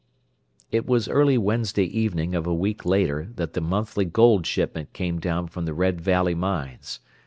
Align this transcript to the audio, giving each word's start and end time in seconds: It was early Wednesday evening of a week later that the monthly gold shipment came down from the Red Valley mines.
It 0.71 0.87
was 0.87 1.07
early 1.07 1.37
Wednesday 1.37 1.83
evening 1.83 2.33
of 2.33 2.47
a 2.47 2.55
week 2.55 2.87
later 2.87 3.29
that 3.35 3.53
the 3.53 3.61
monthly 3.61 4.03
gold 4.03 4.47
shipment 4.47 4.93
came 4.93 5.19
down 5.19 5.45
from 5.47 5.65
the 5.65 5.75
Red 5.75 6.01
Valley 6.01 6.33
mines. 6.33 7.01